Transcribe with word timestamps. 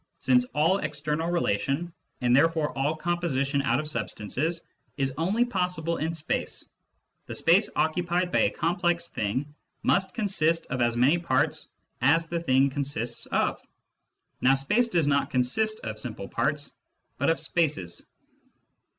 Since 0.17 0.45
all 0.55 0.79
external 0.79 1.29
relation, 1.29 1.93
and 2.21 2.35
therefore 2.35 2.75
all 2.75 2.95
composition 2.95 3.61
out 3.61 3.79
of 3.79 3.87
substances, 3.87 4.65
is 4.97 5.13
only 5.15 5.45
possible 5.45 5.97
in 5.97 6.15
space, 6.15 6.67
the 7.27 7.35
space 7.35 7.69
occupied 7.75 8.31
by 8.31 8.39
a 8.39 8.49
complex 8.49 9.09
thing 9.09 9.53
must 9.83 10.15
consist 10.15 10.65
of 10.71 10.81
as 10.81 10.97
many 10.97 11.19
parts 11.19 11.69
as 12.01 12.25
the 12.25 12.39
thing 12.39 12.67
consists 12.71 13.27
of. 13.27 13.61
Now 14.41 14.55
space 14.55 14.87
does 14.87 15.05
not 15.05 15.29
consist 15.29 15.79
of 15.81 15.99
simple 15.99 16.27
parts, 16.27 16.71
but 17.19 17.29
of 17.29 17.39
spaces." 17.39 18.03